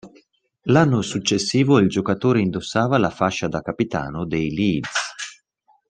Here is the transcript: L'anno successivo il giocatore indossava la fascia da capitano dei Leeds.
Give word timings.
L'anno 0.63 1.03
successivo 1.03 1.77
il 1.77 1.87
giocatore 1.87 2.41
indossava 2.41 2.97
la 2.97 3.11
fascia 3.11 3.47
da 3.47 3.61
capitano 3.61 4.25
dei 4.25 4.49
Leeds. 4.51 5.13